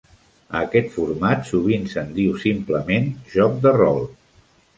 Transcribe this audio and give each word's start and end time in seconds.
A 0.53 0.61
aquest 0.67 0.87
format 0.95 1.45
sovint 1.49 1.85
se'n 1.91 2.09
diu 2.15 2.33
simplement 2.45 3.07
"joc 3.37 3.61
de 3.69 3.77
rol". 3.79 4.03